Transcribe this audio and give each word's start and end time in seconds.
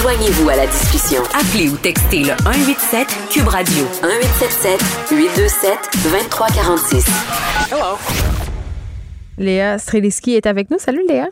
Joignez-vous 0.00 0.50
à 0.50 0.56
la 0.56 0.66
discussion. 0.66 1.22
Appelez 1.32 1.70
ou 1.70 1.76
textez 1.76 2.20
le 2.20 2.36
187 2.44 3.06
Cube 3.30 3.48
Radio 3.48 3.84
1877 4.02 5.08
827 5.10 5.72
2346. 6.04 7.06
Hello. 7.72 7.96
Léa 9.38 9.78
Streliski 9.78 10.34
est 10.34 10.46
avec 10.46 10.70
nous. 10.70 10.78
Salut 10.78 11.02
Léa. 11.08 11.28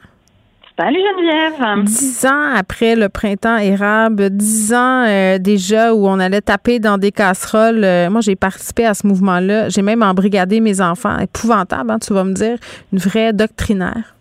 Salut 0.79 0.99
Geneviève. 0.99 1.85
Dix 1.85 2.25
ans 2.25 2.55
après 2.55 2.97
le 2.97 3.11
printemps 3.11 3.59
érable, 3.59 4.31
dix 4.31 4.73
ans 4.73 5.05
euh, 5.07 5.39
déjà 5.39 5.95
où 5.95 6.09
on 6.09 6.19
allait 6.19 6.41
taper 6.41 6.79
dans 6.79 6.97
des 6.97 7.13
casseroles. 7.13 7.85
Euh, 7.85 8.09
moi, 8.09 8.23
j'ai 8.23 8.35
participé 8.35 8.87
à 8.87 8.95
ce 8.95 9.07
mouvement-là. 9.07 9.69
J'ai 9.69 9.83
même 9.83 10.03
embrigadé 10.03 10.61
mes 10.61 10.81
enfants. 10.81 11.19
Épouvantable, 11.19 11.91
hein, 11.91 11.99
tu 11.99 12.15
vas 12.15 12.25
me 12.25 12.33
dire. 12.33 12.57
Une 12.93 12.99
vraie 12.99 13.35
doctrinaire. 13.35 14.15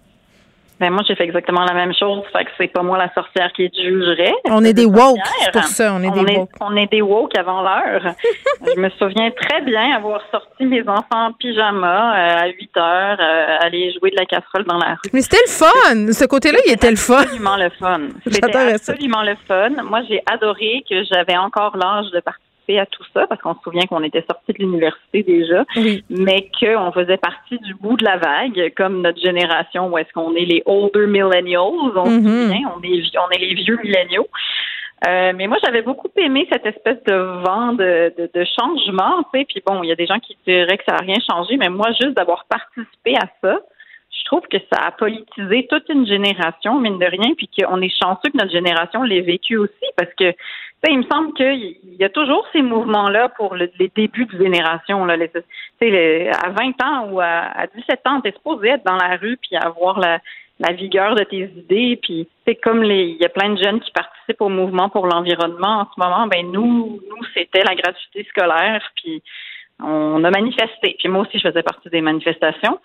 Ben 0.84 0.92
moi, 0.92 1.02
j'ai 1.08 1.16
fait 1.16 1.24
exactement 1.24 1.64
la 1.64 1.74
même 1.74 1.94
chose. 1.98 2.24
Fait 2.34 2.44
que 2.44 2.52
c'est 2.58 2.68
pas 2.68 2.84
moi 2.84 2.98
la 2.98 3.10
sorcière 3.14 3.54
qui 3.54 3.72
jugerait. 3.74 4.34
On 4.50 4.66
est 4.66 4.74
des 4.74 4.86
woke, 4.86 5.18
pour 5.54 5.64
ça. 5.64 5.94
On 5.94 6.04
est 6.04 6.12
des 6.12 6.36
woke. 6.36 6.50
On 6.60 6.76
est 6.76 6.92
des 6.92 7.02
woke 7.02 7.38
avant 7.38 7.62
l'heure. 7.62 8.14
je 8.76 8.78
me 8.78 8.90
souviens 8.90 9.32
très 9.32 9.62
bien 9.62 9.96
avoir 9.96 10.20
sorti 10.30 10.66
mes 10.66 10.82
enfants 10.82 11.28
en 11.28 11.32
pyjama 11.32 11.88
euh, 11.88 12.44
à 12.44 12.48
8 12.48 12.78
heures, 12.78 13.18
euh, 13.18 13.66
aller 13.66 13.94
jouer 13.98 14.12
de 14.12 14.18
la 14.18 14.26
casserole 14.26 14.66
dans 14.66 14.78
la 14.78 14.96
rue. 14.96 15.10
Mais 15.14 15.22
c'était 15.22 15.38
le 15.48 15.52
fun. 15.52 16.12
Ce 16.12 16.26
côté-là, 16.26 16.60
il 16.68 16.74
était 16.74 16.92
le 16.92 16.98
fun. 16.98 17.22
Absolument 17.22 17.56
le 17.56 17.70
fun. 17.70 18.02
C'était 18.30 18.74
absolument 18.74 19.24
le 19.24 19.36
fun. 19.48 19.70
Moi, 19.86 20.02
j'ai 20.10 20.22
adoré 20.30 20.84
que 20.90 21.02
j'avais 21.06 21.38
encore 21.38 21.78
l'âge 21.78 22.12
de 22.12 22.20
partir 22.20 22.43
à 22.70 22.86
tout 22.86 23.04
ça 23.14 23.28
parce 23.28 23.42
qu'on 23.42 23.54
se 23.56 23.62
souvient 23.62 23.86
qu'on 23.86 24.04
était 24.04 24.26
sorti 24.30 24.54
de 24.54 24.60
l'université 24.60 25.24
déjà, 25.24 25.66
mais 26.10 26.50
qu'on 26.60 26.92
faisait 26.92 27.18
partie 27.18 27.58
du 27.60 27.74
bout 27.76 27.98
de 27.98 28.06
la 28.06 28.18
vague, 28.18 28.74
comme 28.76 29.02
notre 29.02 29.20
génération 29.20 29.90
où 29.90 29.98
est-ce 29.98 30.12
qu'on 30.14 30.36
est 30.36 30.46
les 30.46 30.64
older 30.66 31.08
millennials, 31.08 31.60
on 31.60 32.06
se 32.06 32.10
mm-hmm. 32.10 32.48
souvient, 32.48 32.72
on 32.76 32.84
est, 32.84 33.18
on 33.18 33.30
est 33.32 33.40
les 33.40 33.54
vieux 33.56 33.80
milléniaux. 33.84 34.28
Euh, 35.06 35.34
mais 35.36 35.48
moi, 35.48 35.58
j'avais 35.64 35.82
beaucoup 35.82 36.08
aimé 36.16 36.48
cette 36.50 36.66
espèce 36.66 37.04
de 37.04 37.14
vent 37.14 37.74
de, 37.74 38.14
de, 38.18 38.46
changement, 38.58 39.24
tu 39.34 39.40
sais. 39.40 39.46
Puis 39.46 39.62
bon, 39.66 39.84
il 39.84 39.90
y 39.90 39.92
a 39.92 39.96
des 39.96 40.06
gens 40.06 40.20
qui 40.20 40.38
diraient 40.48 40.78
que 40.78 40.84
ça 40.88 40.94
n'a 40.94 41.02
rien 41.02 41.18
changé, 41.30 41.58
mais 41.58 41.68
moi, 41.68 41.88
juste 42.02 42.16
d'avoir 42.16 42.46
participé 42.46 43.16
à 43.18 43.28
ça, 43.42 43.60
je 44.14 44.26
trouve 44.26 44.48
que 44.50 44.58
ça 44.72 44.80
a 44.86 44.92
politisé 44.92 45.68
toute 45.70 45.90
une 45.90 46.06
génération, 46.06 46.80
mine 46.80 47.00
de 47.00 47.06
rien, 47.06 47.34
puis 47.36 47.50
qu'on 47.50 47.82
est 47.82 47.94
chanceux 48.02 48.32
que 48.32 48.38
notre 48.38 48.52
génération 48.52 49.04
l'ait 49.04 49.22
vécu 49.22 49.58
aussi, 49.58 49.86
parce 49.98 50.14
que 50.14 50.34
il 50.90 51.00
me 51.00 51.06
semble 51.12 51.34
qu'il 51.34 51.78
y 51.98 52.04
a 52.04 52.10
toujours 52.10 52.46
ces 52.52 52.62
mouvements-là 52.62 53.30
pour 53.30 53.56
les 53.56 53.72
débuts 53.96 54.26
de 54.26 54.38
génération. 54.38 55.06
Là, 55.06 55.16
à 55.16 56.50
20 56.50 56.84
ans 56.84 57.10
ou 57.10 57.22
à, 57.22 57.68
17 57.74 58.02
ans, 58.06 58.22
tu 58.22 58.30
es 58.30 58.34
supposé 58.34 58.70
être 58.70 58.86
dans 58.86 58.98
la 58.98 59.16
rue 59.16 59.38
puis 59.38 59.56
avoir 59.56 60.00
la, 60.00 60.20
vigueur 60.74 61.16
de 61.16 61.24
tes 61.24 61.50
idées. 61.58 62.00
Puis 62.02 62.28
c'est 62.46 62.56
comme 62.56 62.84
les, 62.84 63.06
il 63.06 63.22
y 63.22 63.26
a 63.26 63.30
plein 63.30 63.50
de 63.50 63.64
jeunes 63.64 63.80
qui 63.80 63.92
participent 63.92 64.42
au 64.42 64.50
mouvement 64.50 64.90
pour 64.90 65.08
l'environnement 65.08 65.82
en 65.82 65.86
ce 65.86 66.00
moment. 66.00 66.28
Ben 66.28 66.52
nous, 66.52 67.00
nous 67.10 67.24
c'était 67.34 67.64
la 67.64 67.76
gratuité 67.76 68.26
scolaire. 68.30 68.82
Puis 68.96 69.22
on 69.82 70.24
a 70.24 70.32
manifesté. 70.32 70.96
Puis 71.00 71.08
moi 71.08 71.22
aussi, 71.22 71.40
je 71.40 71.48
faisais 71.48 71.64
partie 71.64 71.90
des 71.90 72.02
manifestations. 72.02 72.80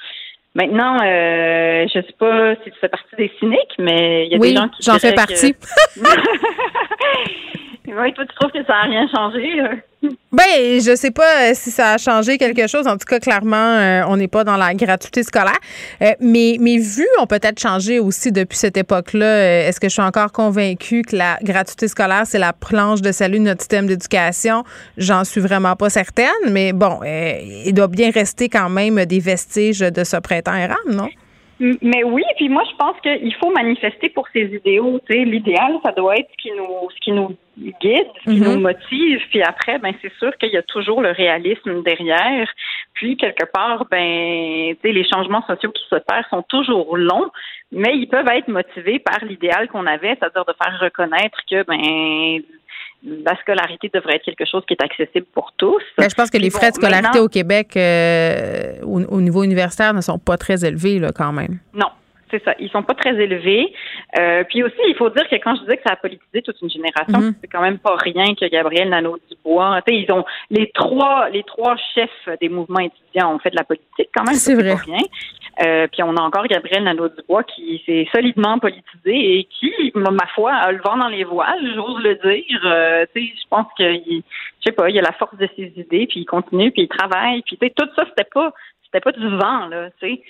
Maintenant, 0.59 0.97
euh, 0.97 1.87
je 1.87 2.01
sais 2.01 2.15
pas 2.19 2.57
si 2.57 2.73
tu 2.73 2.79
fais 2.81 2.89
partie 2.89 3.15
des 3.17 3.31
cyniques, 3.39 3.77
mais 3.79 4.27
il 4.27 4.33
y 4.33 4.35
a 4.35 4.39
des 4.39 4.57
gens 4.57 4.69
qui. 4.69 4.83
J'en 4.83 4.99
fais 4.99 5.15
partie. 5.15 5.55
Oui, 7.91 8.13
toi, 8.13 8.25
tu 8.27 8.35
trouves 8.35 8.51
que 8.51 8.63
ça 8.67 8.75
n'a 8.75 8.83
rien 8.83 9.09
changé? 9.09 9.63
Ben, 10.31 10.79
je 10.79 10.95
sais 10.95 11.11
pas 11.11 11.49
euh, 11.49 11.53
si 11.55 11.71
ça 11.71 11.93
a 11.93 11.99
changé 11.99 12.37
quelque 12.37 12.67
chose. 12.67 12.87
En 12.87 12.99
tout 12.99 13.07
cas, 13.07 13.19
clairement, 13.19 13.57
euh, 13.57 14.03
on 14.09 14.17
n'est 14.19 14.29
pas 14.29 14.45
dans 14.45 14.57
la 14.57 14.75
gratuité 14.75 15.23
scolaire. 15.23 15.59
Euh, 16.03 16.13
mais 16.21 16.57
mes 16.61 16.79
vues 16.79 17.09
ont 17.19 17.27
peut-être 17.27 17.59
changé 17.59 17.99
aussi 17.99 18.31
depuis 18.31 18.59
cette 18.59 18.77
époque-là. 18.77 19.67
Est-ce 19.67 19.81
que 19.81 19.89
je 19.89 19.95
suis 19.95 20.03
encore 20.03 20.33
convaincue 20.33 21.03
que 21.03 21.17
la 21.17 21.39
gratuité 21.43 21.89
scolaire, 21.89 22.25
c'est 22.27 22.39
la 22.39 22.53
planche 22.53 23.01
de 23.01 23.11
salut 23.11 23.39
de 23.39 23.45
notre 23.45 23.63
système 23.63 23.87
d'éducation? 23.87 24.65
J'en 24.99 25.25
suis 25.25 25.41
vraiment 25.41 25.75
pas 25.75 25.89
certaine. 25.89 26.29
Mais 26.51 26.73
bon, 26.75 27.01
il 27.05 27.73
doit 27.73 27.89
bien 27.89 28.11
rester 28.11 28.51
quand 28.51 28.69
même 28.69 29.03
des 29.07 29.21
vestiges 29.21 29.81
de 29.81 30.05
ce 30.05 30.19
printemps 30.19 30.57
érable, 30.57 30.93
non? 30.93 31.09
Mais 31.61 32.05
oui, 32.05 32.23
puis 32.37 32.49
moi 32.49 32.63
je 32.71 32.77
pense 32.77 33.01
qu'il 33.01 33.35
faut 33.35 33.51
manifester 33.51 34.09
pour 34.11 34.29
ses 34.33 34.45
idéaux. 34.55 35.01
Tu 35.09 35.15
sais, 35.15 35.25
l'idéal, 35.25 35.79
ça 35.85 35.93
doit 35.93 36.17
être 36.17 36.31
ce 36.31 36.43
qui 36.43 36.53
nous, 36.53 36.91
ce 36.91 37.01
qui 37.01 37.13
nous 37.13 37.37
guide, 37.81 38.07
ce 38.25 38.31
qui 38.31 38.41
mhm. 38.41 38.55
nous 38.55 38.61
motive. 38.61 39.21
Puis 39.31 39.43
après, 39.43 39.79
ben 39.79 39.93
c'est 40.01 40.13
sûr 40.19 40.37
qu'il 40.39 40.51
y 40.51 40.57
a 40.57 40.63
toujours 40.63 41.03
le 41.03 41.11
réalisme 41.11 41.83
derrière. 41.83 42.49
Puis 42.95 43.17
quelque 43.17 43.45
part, 43.53 43.87
ben, 43.91 44.75
tu 44.75 44.81
sais, 44.83 44.93
les 44.93 45.09
changements 45.09 45.45
sociaux 45.47 45.73
qui 45.73 45.83
s'opèrent 45.89 46.29
sont 46.31 46.43
toujours 46.43 46.97
longs, 46.97 47.31
mais 47.73 47.97
ils 47.97 48.09
peuvent 48.09 48.29
être 48.29 48.49
motivés 48.49 49.01
par 49.01 49.25
l'idéal 49.25 49.69
qu'on 49.69 49.87
avait, 49.87 50.17
c'est-à-dire 50.19 50.45
de 50.45 50.55
faire 50.63 50.79
reconnaître 50.81 51.39
que 51.51 51.65
ben 51.65 52.43
la 53.03 53.37
scolarité 53.41 53.91
devrait 53.93 54.17
être 54.17 54.25
quelque 54.25 54.45
chose 54.45 54.63
qui 54.67 54.75
est 54.75 54.83
accessible 54.83 55.27
pour 55.33 55.53
tous. 55.57 55.83
Ben, 55.97 56.09
je 56.11 56.15
pense 56.15 56.31
que 56.31 56.39
les 56.39 56.51
frais 56.51 56.71
de 56.71 56.77
scolarité 56.77 57.21
au 57.21 57.29
Québec 57.29 57.77
euh, 57.77 58.81
au, 58.83 59.21
niveau 59.21 59.45
universitaire 59.45 59.95
ne 59.95 60.01
sont 60.01 60.19
pas 60.19 60.37
très 60.37 60.65
élevés 60.65 60.99
là, 60.99 61.13
quand 61.13 61.33
même. 61.33 61.59
Non, 61.75 61.89
c'est 62.31 62.43
ça. 62.45 62.55
Ils 62.59 62.71
sont 62.71 62.83
pas 62.83 62.95
très 62.95 63.15
élevés. 63.15 63.73
Euh, 64.19 64.45
puis 64.45 64.63
aussi, 64.63 64.81
il 64.87 64.95
faut 64.97 65.11
dire 65.11 65.29
que 65.29 65.37
quand 65.37 65.55
je 65.57 65.61
disais 65.63 65.77
que 65.77 65.83
ça 65.87 65.93
a 65.93 65.97
politisé 65.97 66.43
toute 66.43 66.61
une 66.63 66.71
génération, 66.71 67.21
mhm. 67.21 67.35
c'est 67.41 67.49
quand 67.49 67.61
même 67.61 67.79
pas 67.79 67.97
rien 67.97 68.35
que 68.35 68.49
Gabriel 68.49 68.89
Nadeau-Dubois. 68.89 69.83
Tu 69.87 69.95
sais, 69.95 70.01
ils 70.01 70.13
ont 70.13 70.25
les 70.51 70.71
trois, 70.73 71.29
les 71.31 71.43
trois 71.43 71.77
chefs 71.95 72.39
des 72.41 72.49
mouvements 72.49 72.81
étudiants 72.81 73.35
ont 73.35 73.39
fait 73.39 73.51
de 73.51 73.57
la 73.57 73.65
politique 73.65 74.09
quand 74.15 74.25
même. 74.25 74.35
C'est 74.35 74.55
vrai. 74.55 74.75
rien. 74.75 75.03
Euh, 75.65 75.89
puis 75.91 76.03
on 76.03 76.15
a 76.17 76.21
encore 76.21 76.47
Gabriel 76.47 76.85
Nadeau-Dubois 76.85 77.43
qui 77.45 77.83
s'est 77.85 78.07
solidement 78.13 78.59
politisé 78.59 79.39
et 79.39 79.45
qui, 79.45 79.73
ma 79.95 80.27
foi, 80.35 80.53
a 80.53 80.71
le 80.71 80.81
vent 80.81 80.97
dans 80.97 81.09
les 81.09 81.25
voiles, 81.25 81.75
j'ose 81.75 82.03
le 82.03 82.15
dire. 82.15 82.61
Euh, 82.65 83.07
tu 83.15 83.27
sais, 83.27 83.33
je 83.35 83.49
pense 83.51 83.67
qu'il, 83.77 84.23
je 84.61 84.65
sais 84.65 84.73
pas, 84.73 84.89
il 84.89 84.99
a 84.99 85.03
la 85.03 85.13
force 85.13 85.37
de 85.37 85.49
ses 85.57 85.73
idées, 85.77 86.07
puis 86.07 86.21
il 86.21 86.27
continue, 86.27 86.71
puis 86.71 86.83
il 86.83 86.89
travaille, 86.89 87.43
puis 87.43 87.57
tu 87.57 87.67
sais, 87.67 87.73
tout 87.75 87.89
ça, 87.97 88.05
c'était 88.09 88.29
pas, 88.33 88.53
c'était 88.85 89.01
pas 89.01 89.13
du 89.13 89.29
vent 89.29 89.67
là, 89.67 89.91
tu 90.01 90.09
sais. 90.09 90.23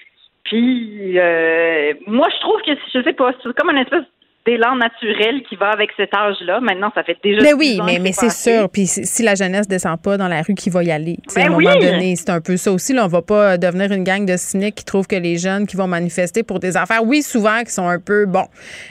Puis 0.48 1.19
euh, 1.19 1.92
moi, 2.06 2.26
je 2.34 2.41
trouve 2.41 2.60
que 2.62 2.72
je 2.94 3.03
sais 3.03 3.12
pas, 3.12 3.32
c'est 3.42 3.53
comme 3.54 3.70
une 3.70 3.78
espèce 3.78 4.04
d'élan 4.48 4.76
naturel 4.76 5.42
qui 5.48 5.56
va 5.56 5.70
avec 5.70 5.91
cet 5.97 6.14
âge-là. 6.14 6.60
Maintenant, 6.60 6.91
ça 6.94 7.03
fait 7.03 7.19
déjà. 7.22 7.42
Mais 7.42 7.53
oui, 7.53 7.78
mais, 7.84 7.98
mais 7.98 8.12
c'est 8.12 8.31
sûr. 8.31 8.69
Puis 8.70 8.86
si 8.86 9.22
la 9.22 9.34
jeunesse 9.34 9.69
descend 9.69 10.00
pas 10.00 10.16
dans 10.16 10.28
la 10.28 10.41
rue, 10.41 10.54
qui 10.54 10.70
va 10.70 10.82
y 10.82 10.91
aller? 10.91 11.19
à 11.36 11.41
un 11.41 11.44
ben 11.44 11.50
moment 11.50 11.76
donné, 11.76 12.16
c'est 12.16 12.31
un 12.31 12.41
peu 12.41 12.56
ça 12.56 12.72
aussi. 12.72 12.94
Là, 12.94 13.04
on 13.04 13.09
va 13.09 13.20
pas 13.20 13.59
devenir 13.59 13.92
une 13.92 14.04
gang 14.04 14.25
de 14.25 14.36
cyniques 14.36 14.76
qui 14.76 14.84
trouvent 14.84 15.06
que 15.06 15.16
les 15.16 15.36
jeunes 15.36 15.66
qui 15.66 15.76
vont 15.76 15.86
manifester 15.86 16.42
pour 16.42 16.60
des 16.60 16.76
affaires, 16.76 17.04
oui, 17.04 17.22
souvent, 17.22 17.62
qui 17.62 17.72
sont 17.72 17.86
un 17.86 17.98
peu, 17.98 18.25
bon, 18.25 18.47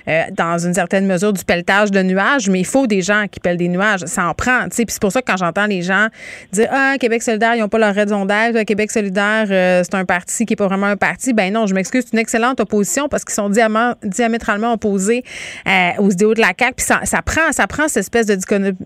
euh, 0.07 0.23
dans 0.31 0.59
une 0.59 0.73
certaine 0.73 1.07
mesure, 1.07 1.33
du 1.33 1.43
pelletage 1.43 1.89
de 1.89 2.03
nuages, 2.03 2.49
mais 2.49 2.59
il 2.59 2.65
faut 2.65 2.85
des 2.85 3.01
gens 3.01 3.25
qui 3.29 3.39
pèlent 3.39 3.57
des 3.57 3.67
nuages. 3.67 4.01
Ça 4.01 4.27
en 4.27 4.33
prend. 4.33 4.67
Puis 4.69 4.85
c'est 4.87 5.01
pour 5.01 5.11
ça 5.11 5.21
que 5.21 5.31
quand 5.31 5.37
j'entends 5.37 5.65
les 5.65 5.81
gens 5.81 6.07
dire 6.51 6.67
Ah, 6.71 6.95
Québec 6.99 7.23
solidaire, 7.23 7.55
ils 7.55 7.61
n'ont 7.61 7.69
pas 7.69 7.79
leur 7.79 7.95
raison 7.95 8.25
d'être. 8.25 8.63
Québec 8.63 8.91
solidaire, 8.91 9.47
euh, 9.49 9.81
c'est 9.83 9.95
un 9.95 10.05
parti 10.05 10.45
qui 10.45 10.53
n'est 10.53 10.57
pas 10.57 10.67
vraiment 10.67 10.87
un 10.87 10.97
parti. 10.97 11.33
Ben 11.33 11.51
non, 11.51 11.65
je 11.65 11.73
m'excuse, 11.73 12.03
c'est 12.05 12.13
une 12.13 12.19
excellente 12.19 12.59
opposition 12.59 13.09
parce 13.09 13.25
qu'ils 13.25 13.33
sont 13.33 13.49
diamétralement 13.49 14.73
opposés 14.73 15.23
euh, 15.67 16.01
aux 16.01 16.09
idéaux 16.09 16.33
de 16.33 16.41
la 16.41 16.53
CAQ. 16.57 16.75
Puis 16.75 16.85
ça, 16.85 17.05
ça, 17.05 17.21
prend, 17.21 17.51
ça 17.51 17.67
prend 17.67 17.87
cette 17.87 18.01
espèce 18.01 18.27
de 18.27 18.35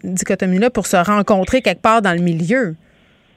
dichotomie-là 0.03 0.69
pour 0.69 0.85
se 0.85 0.97
rencontrer 0.97 1.61
quelque 1.61 1.81
part 1.81 2.01
dans 2.01 2.13
le 2.13 2.22
milieu. 2.22 2.75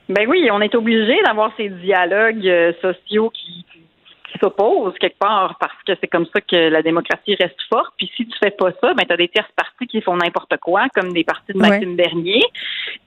Ben 0.08 0.26
oui, 0.28 0.48
on 0.52 0.60
est 0.60 0.74
obligé 0.74 1.16
d'avoir 1.24 1.50
ces 1.56 1.68
dialogues 1.70 2.46
euh, 2.46 2.72
sociaux 2.82 3.30
qui, 3.30 3.64
s'opposent 4.40 4.94
quelque 4.98 5.18
part 5.18 5.56
parce 5.60 5.80
que 5.86 5.92
c'est 6.00 6.08
comme 6.08 6.26
ça 6.26 6.40
que 6.40 6.56
la 6.56 6.82
démocratie 6.82 7.36
reste 7.36 7.60
forte. 7.68 7.94
Puis 7.96 8.10
si 8.16 8.26
tu 8.26 8.36
fais 8.42 8.50
pas 8.50 8.70
ça, 8.80 8.92
ben 8.94 9.04
t'as 9.08 9.16
des 9.16 9.28
tierces 9.28 9.52
partis 9.56 9.86
qui 9.86 10.00
font 10.00 10.16
n'importe 10.16 10.56
quoi, 10.58 10.86
comme 10.94 11.12
des 11.12 11.22
partis 11.22 11.52
de 11.52 11.58
Maxime 11.58 11.94
Bernier. 11.94 12.42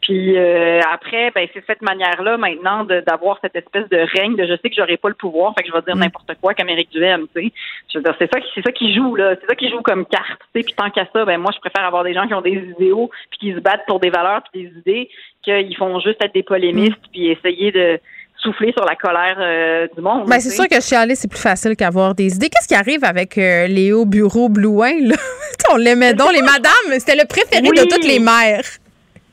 Puis 0.07 0.37
euh, 0.37 0.79
après, 0.89 1.31
ben 1.35 1.45
c'est 1.53 1.65
cette 1.67 1.81
manière-là 1.81 2.37
maintenant 2.37 2.85
d'avoir 2.85 3.39
cette 3.41 3.57
espèce 3.57 3.89
de 3.89 3.97
règne 4.17 4.37
de 4.37 4.45
je 4.45 4.53
sais 4.61 4.69
que 4.69 4.75
j'aurai 4.77 4.95
pas 4.95 5.09
le 5.09 5.15
pouvoir, 5.15 5.53
fait 5.53 5.63
que 5.63 5.69
je 5.69 5.73
vais 5.73 5.81
dire 5.81 5.97
mm. 5.97 5.99
n'importe 5.99 6.31
quoi 6.39 6.53
qu'Amérique 6.53 6.89
du 6.91 7.03
M, 7.03 7.25
tu 7.35 7.41
sais. 7.41 7.53
Je 7.91 7.97
veux 7.97 8.03
dire, 8.05 8.15
c'est 8.17 8.33
ça, 8.33 8.39
c'est 8.55 8.61
ça 8.61 8.71
qui 8.71 8.95
joue 8.95 9.17
là, 9.17 9.35
c'est 9.41 9.47
ça 9.47 9.55
qui 9.55 9.69
joue 9.69 9.81
comme 9.81 10.05
carte, 10.05 10.39
tu 10.55 10.61
sais. 10.61 10.65
Puis 10.65 10.73
tant 10.75 10.89
qu'à 10.91 11.05
ça, 11.11 11.25
ben 11.25 11.37
moi 11.37 11.51
je 11.53 11.59
préfère 11.59 11.85
avoir 11.85 12.05
des 12.05 12.13
gens 12.13 12.25
qui 12.25 12.33
ont 12.33 12.41
des 12.41 12.73
idéaux 12.79 13.11
puis 13.31 13.39
qui 13.39 13.53
se 13.53 13.59
battent 13.59 13.85
pour 13.85 13.99
des 13.99 14.09
valeurs 14.09 14.43
puis 14.49 14.63
des 14.63 14.79
idées 14.79 15.09
qu'ils 15.43 15.75
font 15.75 15.99
juste 15.99 16.23
être 16.23 16.33
des 16.33 16.43
polémistes 16.43 16.95
mm. 16.95 17.11
puis 17.11 17.27
essayer 17.27 17.73
de 17.73 17.99
souffler 18.37 18.71
sur 18.77 18.85
la 18.85 18.95
colère 18.95 19.35
euh, 19.41 19.87
du 19.93 20.01
monde. 20.01 20.29
Ben, 20.29 20.39
c'est 20.39 20.51
sûr 20.51 20.69
que 20.69 20.79
chialer, 20.79 21.15
c'est 21.15 21.29
plus 21.29 21.41
facile 21.41 21.75
qu'avoir 21.75 22.15
des 22.15 22.33
idées. 22.33 22.47
Qu'est-ce 22.47 22.67
qui 22.69 22.75
arrive 22.75 23.03
avec 23.03 23.37
euh, 23.37 23.67
Léo 23.67 24.05
Bureau 24.05 24.47
Blouin? 24.47 24.93
Là? 25.01 25.15
On 25.73 25.75
l'aimait 25.75 26.13
donc, 26.13 26.31
les 26.31 26.41
madames. 26.41 26.97
C'était 26.97 27.15
le 27.15 27.27
préféré 27.27 27.61
de 27.63 27.89
toutes 27.89 28.05
les 28.05 28.19
mères. 28.19 28.63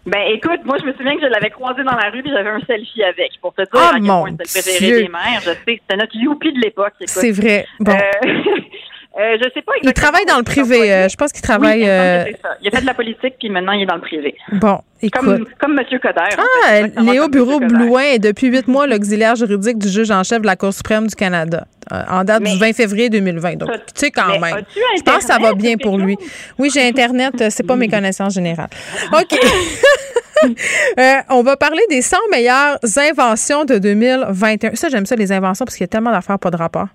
Ben 0.07 0.21
écoute, 0.35 0.61
moi 0.65 0.77
je 0.81 0.87
me 0.87 0.93
souviens 0.93 1.17
que 1.17 1.23
je 1.23 1.27
l'avais 1.27 1.51
croisé 1.51 1.83
dans 1.83 1.97
la 1.97 2.11
rue 2.11 2.21
et 2.21 2.31
j'avais 2.31 2.51
un 2.51 2.61
selfie 2.67 3.03
avec 3.03 3.33
pour 3.41 3.55
te 3.55 3.63
dire 3.63 3.71
oh, 3.75 3.79
à 3.79 3.93
quel 3.95 4.03
point 4.05 4.31
c'était 4.45 4.71
le 4.71 4.77
préféré 4.77 5.03
des 5.03 5.09
mères. 5.09 5.41
Je 5.41 5.51
sais, 5.51 5.57
c'était 5.67 5.97
notre 5.97 6.17
youpi 6.17 6.53
de 6.53 6.61
l'époque. 6.61 6.93
C'est 7.07 7.31
vrai. 7.33 7.67
Bon. 7.81 7.93
Euh, 7.93 8.29
Euh, 9.17 9.37
je 9.39 9.49
sais 9.55 9.63
pas 9.63 9.73
Il 9.81 9.93
travaille 9.93 10.25
dans 10.27 10.39
le 10.39 10.43
privé. 10.43 10.93
Euh, 10.93 11.09
je 11.09 11.17
pense 11.17 11.33
qu'il 11.33 11.43
travaille. 11.43 11.83
il, 11.83 11.89
euh, 11.89 12.25
il 12.61 12.69
a 12.69 12.71
fait 12.73 12.81
de 12.81 12.87
la 12.87 12.95
politique, 12.95 13.35
puis 13.39 13.49
maintenant 13.49 13.73
il 13.73 13.83
est 13.83 13.87
dans 13.87 13.95
le 13.95 14.01
privé. 14.01 14.35
Bon, 14.53 14.81
écoute. 15.01 15.23
Comme, 15.23 15.47
comme 15.61 15.79
M. 15.79 15.99
Coder. 16.01 16.37
Ah, 16.37 17.01
Léo 17.01 17.29
Bureau 17.29 17.61
Blouin 17.61 18.15
est 18.15 18.19
depuis 18.19 18.49
huit 18.49 18.67
mois 18.67 18.89
l'auxiliaire 18.89 19.37
juridique 19.37 19.79
du 19.79 19.89
juge 19.89 20.11
en 20.11 20.25
chef 20.25 20.43
de 20.43 20.47
la 20.47 20.57
Cour 20.57 20.73
suprême 20.73 21.07
du 21.07 21.15
Canada. 21.15 21.65
En 21.91 22.25
date 22.25 22.43
du 22.43 22.57
20 22.59 22.73
février 22.73 23.11
2020. 23.11 23.57
Donc, 23.57 23.71
tu 23.71 23.79
sais 23.95 24.11
quand 24.11 24.39
même. 24.39 24.65
Je 24.97 25.03
pense 25.03 25.19
que 25.19 25.25
ça 25.25 25.39
va 25.39 25.55
bien 25.55 25.77
pour 25.77 25.99
lui. 25.99 26.17
Oui, 26.59 26.71
j'ai 26.73 26.87
Internet. 26.87 27.35
Euh, 27.41 27.49
c'est 27.51 27.67
pas 27.67 27.77
mes 27.77 27.89
connaissances 27.89 28.35
générales. 28.35 28.71
OK. 29.13 29.39
Euh, 30.99 31.15
on 31.31 31.43
va 31.43 31.57
parler 31.57 31.83
des 31.89 32.03
100 32.03 32.19
meilleures 32.31 32.77
inventions 32.99 33.65
de 33.65 33.79
2021. 33.79 34.75
Ça, 34.75 34.91
j'aime 34.91 35.07
ça, 35.07 35.17
les 35.17 35.33
inventions, 35.33 35.65
parce 35.65 35.75
qu'il 35.75 35.85
y 35.85 35.89
a 35.89 35.89
tellement 35.89 36.11
d'affaires 36.11 36.39
pas 36.39 36.51
de 36.51 36.57
rapport. 36.57 36.89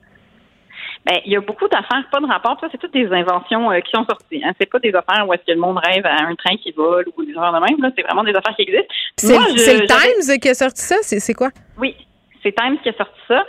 Ben, 1.06 1.18
il 1.26 1.32
y 1.32 1.36
a 1.36 1.42
beaucoup 1.42 1.68
d'affaires 1.68 2.04
pas 2.12 2.20
de 2.20 2.28
rapport. 2.28 2.58
Ça, 2.62 2.68
c'est 2.72 2.78
toutes 2.78 2.94
des 2.94 3.08
inventions 3.08 3.72
euh, 3.72 3.80
qui 3.80 3.90
sont 3.92 4.06
sorties. 4.08 4.44
Hein. 4.44 4.52
C'est 4.60 4.70
pas 4.70 4.78
des 4.78 4.94
affaires 4.94 5.28
où 5.28 5.34
est-ce 5.34 5.44
que 5.46 5.52
le 5.52 5.60
monde 5.60 5.80
rêve 5.84 6.06
à 6.06 6.26
un 6.26 6.36
train 6.36 6.58
qui 6.58 6.72
vole 6.72 7.08
ou 7.18 7.26
des 7.26 7.32
affaires 7.32 7.54
de 7.54 7.60
même. 7.60 7.92
C'est 7.98 8.04
vraiment 8.04 8.24
des 8.24 8.36
affaires 8.36 8.56
qui 8.56 8.64
existent. 8.64 8.94
C'est 9.18 9.80
le 9.80 9.88
Times 9.88 10.40
qui 10.40 10.50
a 10.50 10.54
sorti 10.54 10.82
ça? 10.84 10.98
C'est 11.02 11.34
quoi? 11.34 11.50
Oui, 11.80 11.96
c'est 12.44 12.54
Times 12.56 12.78
qui 12.82 12.90
a 12.90 12.94
sorti 12.94 13.20
ça. 13.28 13.46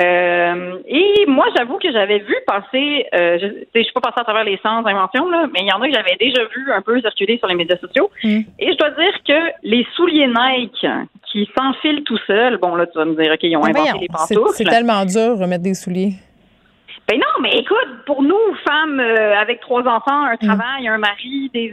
Euh, 0.00 0.78
et 0.86 1.24
moi, 1.26 1.46
j'avoue 1.56 1.78
que 1.78 1.90
j'avais 1.92 2.18
vu 2.18 2.34
passer, 2.46 3.06
euh, 3.14 3.38
je 3.40 3.78
ne 3.78 3.84
suis 3.84 3.92
pas 3.92 4.00
passée 4.00 4.20
à 4.20 4.24
travers 4.24 4.44
les 4.44 4.58
100 4.60 4.86
inventions, 4.86 5.28
là, 5.30 5.46
mais 5.52 5.60
il 5.60 5.68
y 5.68 5.72
en 5.72 5.80
a 5.80 5.86
que 5.86 5.94
j'avais 5.94 6.16
déjà 6.18 6.42
vu 6.44 6.72
un 6.72 6.82
peu 6.82 7.00
circuler 7.00 7.38
sur 7.38 7.46
les 7.46 7.54
médias 7.54 7.76
sociaux. 7.78 8.10
Mm. 8.24 8.40
Et 8.58 8.72
je 8.72 8.76
dois 8.76 8.90
dire 8.90 9.12
que 9.26 9.52
les 9.62 9.86
souliers 9.94 10.26
Nike 10.26 10.86
qui 11.30 11.48
s'enfilent 11.56 12.02
tout 12.02 12.18
seuls, 12.26 12.56
bon 12.56 12.74
là, 12.74 12.86
tu 12.86 12.98
vas 12.98 13.04
me 13.04 13.14
dire, 13.14 13.32
OK, 13.32 13.42
ils 13.42 13.56
ont 13.56 13.62
ah, 13.62 13.68
inventé 13.68 13.98
les 14.00 14.08
pantoufles. 14.08 14.50
C'est 14.54 14.64
tellement 14.64 15.04
dur 15.04 15.36
de 15.36 15.42
remettre 15.42 15.62
des 15.62 15.74
souliers. 15.74 16.14
Ben 17.08 17.18
non, 17.18 17.42
mais 17.42 17.58
écoute, 17.58 18.04
pour 18.06 18.22
nous, 18.22 18.54
femmes 18.66 18.98
euh, 18.98 19.36
avec 19.36 19.60
trois 19.60 19.82
enfants, 19.82 20.24
un 20.24 20.34
mm. 20.34 20.38
travail, 20.38 20.88
un 20.88 20.98
mari, 20.98 21.50
des, 21.54 21.70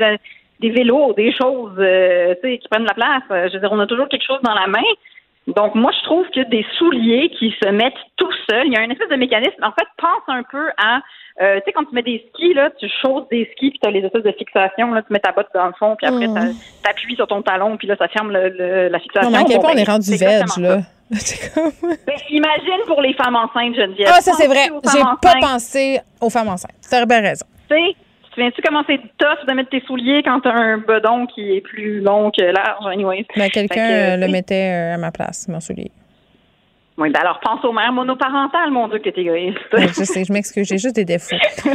des 0.60 0.70
vélos, 0.70 1.14
des 1.14 1.34
choses 1.34 1.74
euh, 1.80 2.36
qui 2.44 2.68
prennent 2.70 2.86
la 2.86 2.94
place, 2.94 3.24
je 3.30 3.54
veux 3.54 3.60
dire, 3.60 3.72
on 3.72 3.80
a 3.80 3.88
toujours 3.88 4.10
quelque 4.10 4.26
chose 4.26 4.42
dans 4.44 4.54
la 4.54 4.68
main. 4.68 4.80
Donc, 5.56 5.76
moi, 5.76 5.92
je 5.98 6.04
trouve 6.04 6.26
que 6.30 6.42
des 6.50 6.66
souliers 6.78 7.30
qui 7.38 7.54
se 7.62 7.70
mettent 7.70 7.94
tout 8.18 8.32
seuls, 8.50 8.68
il 8.68 8.74
y 8.74 8.78
a 8.78 8.82
un 8.82 8.90
espèce 8.90 9.10
de 9.10 9.16
mécanisme. 9.16 9.64
En 9.64 9.72
fait, 9.72 9.88
pense 9.98 10.24
un 10.28 10.44
peu 10.44 10.70
à, 10.78 11.02
euh, 11.42 11.58
tu 11.58 11.64
sais, 11.66 11.72
quand 11.74 11.86
tu 11.86 11.96
mets 11.96 12.04
des 12.04 12.24
skis, 12.30 12.54
là, 12.54 12.70
tu 12.80 12.88
chausses 13.02 13.28
des 13.30 13.50
skis, 13.52 13.72
puis 13.72 13.80
tu 13.82 13.88
as 13.88 13.92
les 13.92 14.02
espèces 14.02 14.24
de 14.24 14.32
fixation, 14.32 14.94
là, 14.94 15.02
tu 15.02 15.12
mets 15.14 15.20
ta 15.20 15.32
botte 15.32 15.50
dans 15.54 15.68
le 15.68 15.74
fond, 15.78 15.96
puis 15.96 16.08
après, 16.08 16.28
mmh. 16.28 16.54
tu 16.84 16.90
appuies 16.90 17.16
sur 17.16 17.28
ton 17.28 17.42
talon, 17.42 17.78
puis 17.78 17.88
là, 17.88 17.96
ça 17.98 18.08
ferme 18.08 18.32
le, 18.32 18.90
la 18.90 19.00
fixation. 19.00 19.30
Non, 19.30 19.38
mais 19.38 19.44
à 19.44 19.48
quel 19.48 19.60
point 19.60 19.72
on 19.74 19.78
est 19.78 19.86
ben, 19.86 19.92
rendu 19.94 20.16
veg, 20.16 20.46
là? 20.58 20.78
ben, 21.12 22.16
imagine 22.30 22.86
pour 22.88 23.02
les 23.02 23.14
femmes 23.14 23.36
enceintes, 23.36 23.76
Geneviève. 23.76 24.12
Ah, 24.14 24.22
ça, 24.22 24.32
c'est 24.34 24.48
vrai. 24.48 24.70
J'ai 24.94 25.02
pas 25.22 25.36
pensé 25.42 26.00
aux 26.22 26.30
femmes 26.30 26.50
enceintes. 26.50 26.76
Tu 26.88 26.96
as 26.96 27.06
bien 27.06 27.22
raison. 27.22 27.46
Tu 27.70 27.76
sais, 27.76 27.96
tu 28.34 28.40
viens-tu 28.40 28.62
commencer 28.62 29.00
tough 29.18 29.46
de 29.48 29.54
mettre 29.54 29.70
tes 29.70 29.82
souliers 29.82 30.22
quand 30.24 30.40
t'as 30.42 30.54
un 30.54 30.78
bedon 30.78 31.28
qui 31.28 31.56
est 31.56 31.62
plus 31.62 32.00
long 32.00 32.32
que 32.32 32.44
large, 32.44 32.86
anyways? 32.86 33.26
Ben, 33.36 33.50
quelqu'un 33.50 34.18
le 34.18 34.28
mettait 34.28 34.72
euh, 34.72 34.96
à 34.96 34.98
ma 34.98 35.12
place, 35.12 35.48
mon 35.48 35.60
soulier. 35.60 35.92
Oui, 36.98 37.10
ben 37.10 37.22
alors 37.22 37.40
pense 37.40 37.64
aux 37.66 37.72
mères 37.72 37.92
monoparentales, 37.92 38.72
mon 38.72 38.88
Dieu, 38.88 39.00
que 39.00 39.10
t'es 39.10 39.22
égoïste. 39.22 39.60
je 39.74 40.04
sais, 40.04 40.24
je 40.24 40.32
m'excuse, 40.32 40.68
j'ai 40.68 40.78
juste 40.78 40.96
des 40.96 41.06
défauts. 41.06 41.36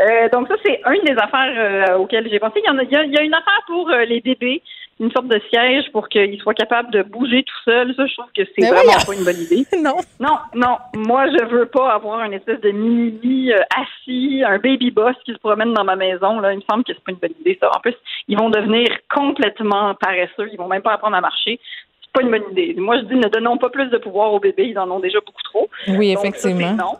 Euh, 0.00 0.28
donc 0.32 0.48
ça, 0.48 0.54
c'est 0.66 0.80
une 0.92 1.04
des 1.04 1.16
affaires 1.16 1.54
euh, 1.56 1.98
auxquelles 1.98 2.28
j'ai 2.28 2.40
pensé. 2.40 2.60
Il 2.64 2.66
y, 2.66 2.68
en 2.68 2.78
a, 2.78 2.82
il, 2.82 3.12
y 3.12 3.16
a, 3.16 3.22
une 3.22 3.32
affaire 3.32 3.62
pour 3.68 3.88
les 3.88 4.20
bébés 4.20 4.60
une 5.00 5.10
sorte 5.12 5.28
de 5.28 5.40
siège 5.48 5.90
pour 5.92 6.08
qu'il 6.08 6.38
soit 6.40 6.54
capable 6.54 6.90
de 6.90 7.02
bouger 7.02 7.42
tout 7.42 7.62
seul. 7.64 7.94
Ça, 7.96 8.06
je 8.06 8.14
trouve 8.14 8.30
que 8.36 8.42
c'est 8.54 8.68
vraiment 8.68 8.92
pas 9.06 9.14
une 9.14 9.24
bonne 9.24 9.40
idée. 9.40 9.64
non. 9.82 9.96
Non, 10.20 10.38
non. 10.54 10.76
Moi, 10.94 11.26
je 11.28 11.44
veux 11.46 11.66
pas 11.66 11.94
avoir 11.94 12.22
une 12.22 12.34
espèce 12.34 12.60
de 12.60 12.70
mini 12.70 13.50
euh, 13.50 13.58
assis, 13.74 14.42
un 14.46 14.58
baby 14.58 14.90
boss 14.90 15.16
qui 15.24 15.32
se 15.32 15.38
promène 15.38 15.72
dans 15.72 15.84
ma 15.84 15.96
maison. 15.96 16.38
Là. 16.40 16.52
Il 16.52 16.58
me 16.58 16.64
semble 16.70 16.84
que 16.84 16.92
c'est 16.92 17.02
pas 17.02 17.12
une 17.12 17.18
bonne 17.18 17.34
idée, 17.40 17.56
ça. 17.60 17.70
En 17.74 17.80
plus, 17.80 17.94
ils 18.28 18.38
vont 18.38 18.50
devenir 18.50 18.88
complètement 19.12 19.94
paresseux. 19.94 20.50
Ils 20.52 20.58
vont 20.58 20.68
même 20.68 20.82
pas 20.82 20.92
apprendre 20.92 21.16
à 21.16 21.22
marcher. 21.22 21.58
C'est 22.02 22.12
pas 22.12 22.20
une 22.20 22.30
bonne 22.30 22.50
idée. 22.52 22.74
Moi, 22.78 22.98
je 22.98 23.04
dis, 23.04 23.14
ne 23.14 23.28
donnons 23.28 23.56
pas 23.56 23.70
plus 23.70 23.88
de 23.88 23.96
pouvoir 23.96 24.34
aux 24.34 24.40
bébés. 24.40 24.68
Ils 24.68 24.78
en 24.78 24.90
ont 24.90 25.00
déjà 25.00 25.20
beaucoup 25.20 25.42
trop. 25.42 25.70
Oui, 25.88 26.12
effectivement. 26.12 26.74
non. 26.74 26.98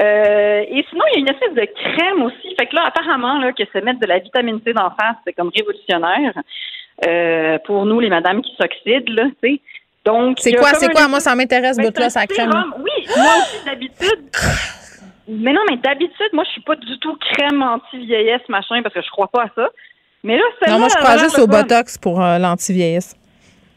Euh, 0.00 0.64
et 0.68 0.84
sinon, 0.88 1.04
il 1.12 1.14
y 1.14 1.16
a 1.16 1.20
une 1.20 1.28
espèce 1.28 1.54
de 1.54 1.68
crème 1.74 2.22
aussi. 2.22 2.54
Fait 2.58 2.66
que 2.66 2.74
là, 2.74 2.86
apparemment, 2.86 3.38
là, 3.38 3.52
que 3.52 3.64
se 3.64 3.78
mettre 3.84 4.00
de 4.00 4.06
la 4.06 4.18
vitamine 4.18 4.60
C 4.64 4.72
d'en 4.72 4.90
face, 4.90 5.16
c'est 5.26 5.34
comme 5.34 5.50
révolutionnaire. 5.54 6.32
Euh, 7.06 7.58
pour 7.66 7.86
nous, 7.86 8.00
les 8.00 8.08
madames 8.08 8.42
qui 8.42 8.54
s'oxydent, 8.56 9.10
là, 9.10 9.24
tu 9.42 9.50
sais. 9.50 9.60
Donc, 10.04 10.36
c'est 10.38 10.52
quoi, 10.52 10.74
c'est 10.74 10.92
quoi? 10.92 11.08
Moi, 11.08 11.20
ça 11.20 11.34
m'intéresse, 11.34 11.76
ben, 11.78 11.90
toi, 11.90 12.10
ça 12.10 12.26
crème. 12.26 12.52
Oui, 12.78 13.06
moi 13.16 13.32
aussi, 13.38 13.64
d'habitude. 13.64 14.20
mais 15.28 15.52
non, 15.52 15.62
mais 15.68 15.78
d'habitude, 15.78 16.28
moi, 16.32 16.44
je 16.44 16.50
suis 16.50 16.60
pas 16.60 16.76
du 16.76 16.98
tout 16.98 17.16
crème 17.32 17.62
anti-vieillesse, 17.62 18.42
machin, 18.48 18.82
parce 18.82 18.94
que 18.94 19.02
je 19.02 19.10
crois 19.10 19.28
pas 19.28 19.44
à 19.44 19.48
ça. 19.54 19.68
Mais 20.22 20.36
là, 20.36 20.42
c'est 20.60 20.70
Non, 20.70 20.78
moi, 20.78 20.88
je 20.90 20.96
crois 20.96 21.16
juste 21.16 21.38
au 21.38 21.46
Botox 21.46 21.96
pour 21.98 22.22
euh, 22.22 22.38
l'anti-vieillesse. 22.38 23.16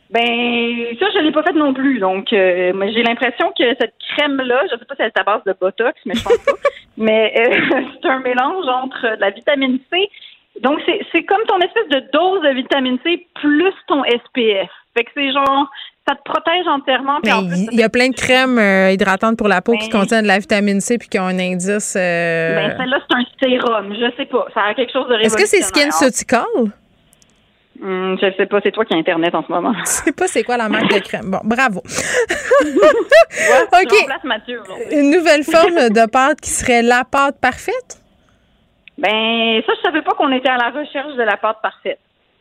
Ben, 0.09 0.95
ça, 0.99 1.05
je 1.13 1.19
l'ai 1.19 1.31
pas 1.31 1.43
fait 1.43 1.53
non 1.53 1.73
plus. 1.73 1.99
Donc, 1.99 2.31
euh, 2.31 2.73
j'ai 2.93 3.03
l'impression 3.03 3.51
que 3.57 3.63
cette 3.79 3.93
crème-là, 4.15 4.63
je 4.71 4.77
sais 4.77 4.85
pas 4.85 4.95
si 4.95 5.01
elle 5.01 5.07
est 5.07 5.19
à 5.19 5.23
base 5.23 5.43
de 5.45 5.53
Botox, 5.59 5.99
mais 6.05 6.15
je 6.15 6.23
pense 6.23 6.37
pas. 6.37 6.51
mais 6.97 7.33
c'est 8.01 8.09
un 8.09 8.19
mélange 8.19 8.65
entre 8.67 9.15
la 9.19 9.29
vitamine 9.31 9.79
C 9.91 10.09
donc, 10.61 10.79
c'est 11.11 11.23
comme 11.23 11.43
ton 11.47 11.59
espèce 11.59 11.89
de 11.89 12.11
dose 12.11 12.41
de 12.41 12.53
vitamine 12.55 12.97
C 13.03 13.27
plus 13.35 13.73
ton 13.87 14.03
SPF. 14.03 14.69
Fait 14.95 15.03
que 15.03 15.11
c'est 15.13 15.31
genre, 15.31 15.69
ça 16.07 16.15
te 16.15 16.21
protège 16.23 16.67
entièrement. 16.67 17.19
il 17.23 17.79
y, 17.79 17.83
a 17.83 17.89
plein 17.89 18.09
de 18.09 18.15
crèmes 18.15 18.57
euh, 18.57 18.91
hydratantes 18.91 19.37
pour 19.37 19.47
la 19.47 19.61
peau 19.61 19.73
qui 19.73 19.89
ben 19.89 19.99
contiennent 19.99 20.23
de 20.23 20.27
la 20.27 20.39
vitamine 20.39 20.81
C 20.81 20.97
puis 20.97 21.09
qui 21.09 21.19
ont 21.19 21.25
un 21.25 21.37
indice. 21.37 21.95
Euh... 21.95 22.55
Ben, 22.55 22.77
celle-là, 22.77 22.99
c'est 23.07 23.17
un 23.17 23.23
sérum. 23.39 23.93
Je 23.93 24.15
sais 24.17 24.25
pas. 24.25 24.47
Ça 24.53 24.61
a 24.63 24.73
quelque 24.73 24.91
chose 24.91 25.07
de 25.07 25.15
Est-ce 25.15 25.37
que 25.37 25.45
c'est 25.45 25.61
Skin 25.61 25.89
Hum, 27.79 28.17
je 28.19 28.35
sais 28.35 28.47
pas, 28.47 28.59
c'est 28.63 28.71
toi 28.71 28.85
qui 28.85 28.95
as 28.95 28.97
Internet 28.97 29.35
en 29.35 29.43
ce 29.45 29.51
moment. 29.51 29.71
Je 29.79 29.85
sais 29.85 30.11
pas 30.11 30.27
c'est 30.27 30.43
quoi 30.43 30.57
la 30.57 30.67
marque 30.67 30.91
de 30.91 30.99
crème. 30.99 31.29
Bon, 31.29 31.41
bravo. 31.43 31.83
ouais, 32.63 33.83
OK. 33.83 34.23
Mathieu, 34.23 34.61
Une 34.91 35.11
nouvelle 35.11 35.43
forme 35.43 35.89
de 35.89 36.09
pâte 36.09 36.41
qui 36.41 36.49
serait 36.49 36.81
la 36.81 37.03
pâte 37.03 37.39
parfaite? 37.39 38.01
Ben, 38.97 39.61
ça, 39.65 39.73
je 39.75 39.81
savais 39.81 40.01
pas 40.01 40.13
qu'on 40.13 40.31
était 40.31 40.49
à 40.49 40.57
la 40.57 40.69
recherche 40.69 41.13
de 41.15 41.23
la 41.23 41.37
pâte 41.37 41.61
parfaite. 41.61 41.99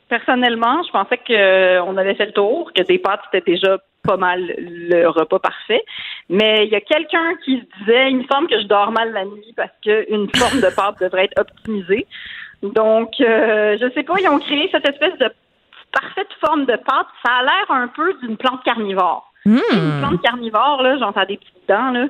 Personnellement, 0.09 0.83
je 0.85 0.91
pensais 0.91 1.19
qu'on 1.19 1.97
avait 1.97 2.15
fait 2.15 2.27
le 2.27 2.33
tour, 2.33 2.73
que 2.73 2.83
des 2.83 2.99
pâtes, 2.99 3.21
c'était 3.31 3.53
déjà 3.53 3.79
pas 4.05 4.17
mal 4.17 4.55
le 4.57 5.09
repas 5.09 5.41
parfait. 5.41 5.83
Mais 6.31 6.65
il 6.65 6.73
y 6.73 6.77
a 6.77 6.81
quelqu'un 6.81 7.35
qui 7.45 7.59
se 7.59 7.79
disait, 7.81 8.11
il 8.11 8.19
me 8.19 8.25
semble 8.25 8.49
que 8.49 8.61
je 8.61 8.67
dors 8.67 8.93
mal 8.93 9.13
la 9.13 9.25
nuit 9.25 9.53
parce 9.57 9.73
qu'une 9.83 10.29
forme 10.35 10.61
de 10.61 10.75
pâte 10.75 11.01
devrait 11.01 11.25
être 11.25 11.41
optimisée. 11.41 12.07
Donc, 12.63 13.15
euh, 13.21 13.77
je 13.81 13.91
sais 13.93 14.05
pas, 14.05 14.15
ils 14.19 14.29
ont 14.29 14.39
créé 14.39 14.69
cette 14.73 14.89
espèce 14.89 15.19
de 15.19 15.31
parfaite 15.93 16.29
forme 16.41 16.65
de 16.65 16.77
pâte. 16.77 17.07
Ça 17.25 17.33
a 17.33 17.43
l'air 17.43 17.71
un 17.71 17.89
peu 17.89 18.15
d'une 18.23 18.37
plante 18.37 18.63
carnivore. 18.65 19.33
Hmm. 19.45 19.59
Une 19.73 20.01
plante 20.01 20.23
carnivore, 20.23 20.83
là, 20.83 20.99
j'entends 20.99 21.25
des 21.25 21.37
petites 21.37 21.69
dents, 21.69 21.91
là. 21.91 22.07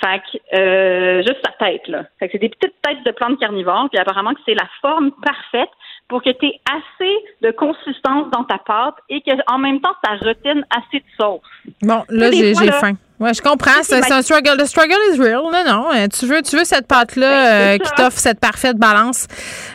Fait 0.00 0.20
que, 0.20 0.56
euh, 0.56 1.22
juste 1.22 1.38
sa 1.44 1.52
tête, 1.52 1.86
là. 1.88 2.04
Fait 2.18 2.26
que 2.26 2.32
c'est 2.32 2.38
des 2.38 2.48
petites 2.48 2.74
têtes 2.82 3.04
de 3.04 3.10
plantes 3.12 3.38
carnivores, 3.38 3.88
puis 3.90 3.98
apparemment 3.98 4.34
que 4.34 4.40
c'est 4.44 4.54
la 4.54 4.68
forme 4.80 5.12
parfaite 5.22 5.70
pour 6.08 6.22
que 6.22 6.30
tu 6.30 6.46
aies 6.46 6.60
assez 6.70 7.14
de 7.42 7.50
consistance 7.52 8.30
dans 8.30 8.44
ta 8.44 8.58
pâte 8.58 8.94
et 9.08 9.20
que 9.20 9.32
en 9.50 9.58
même 9.58 9.80
temps, 9.80 9.94
ça 10.04 10.12
retienne 10.16 10.64
assez 10.70 10.98
de 10.98 11.04
sauce. 11.18 11.40
Bon, 11.82 12.02
là, 12.08 12.30
j'ai 12.30 12.54
faim. 12.54 12.94
Ouais, 13.20 13.32
je 13.32 13.40
comprends. 13.40 13.82
C'est 13.82 14.12
un 14.12 14.22
struggle. 14.22 14.56
The 14.58 14.66
struggle 14.66 14.98
is 15.12 15.18
real. 15.20 15.44
Non, 15.44 15.64
non. 15.64 15.92
Euh, 15.94 16.08
tu 16.08 16.26
veux, 16.26 16.42
tu 16.42 16.56
veux 16.56 16.64
cette 16.64 16.88
pâte-là 16.88 17.30
ben, 17.30 17.74
euh, 17.74 17.78
qui 17.78 17.90
t'offre 17.92 18.18
cette 18.18 18.40
parfaite 18.40 18.76
balance. 18.76 19.28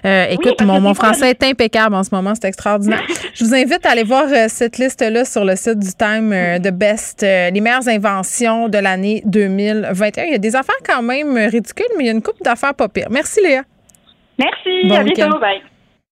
Euh, 0.05 0.25
écoute, 0.29 0.62
mon, 0.62 0.81
mon 0.81 0.93
français 0.93 1.29
est 1.29 1.43
impeccable 1.43 1.95
en 1.95 2.03
ce 2.03 2.13
moment. 2.13 2.33
C'est 2.36 2.48
extraordinaire. 2.48 3.01
je 3.33 3.45
vous 3.45 3.55
invite 3.55 3.86
à 3.86 3.91
aller 3.91 4.03
voir 4.03 4.25
cette 4.50 4.77
liste-là 4.77 5.24
sur 5.24 5.45
le 5.45 5.55
site 5.55 5.79
du 5.79 5.93
Time 5.93 6.29
de 6.59 6.69
Best, 6.69 7.21
les 7.21 7.62
meilleures 7.62 7.88
inventions 7.88 8.67
de 8.67 8.77
l'année 8.77 9.24
2021. 9.25 10.25
Il 10.25 10.31
y 10.31 10.36
a 10.36 10.38
des 10.38 10.55
affaires 10.55 10.75
quand 10.86 11.01
même 11.01 11.36
ridicules, 11.38 11.86
mais 11.98 12.03
il 12.03 12.07
y 12.07 12.09
a 12.09 12.13
une 12.13 12.21
coupe 12.21 12.41
d'affaires 12.43 12.75
pas 12.75 12.89
pires. 12.89 13.07
Merci, 13.09 13.39
Léa. 13.41 13.63
Merci. 14.38 14.93
à 14.93 15.03
bientôt. 15.03 15.39
Bye. 15.39 15.62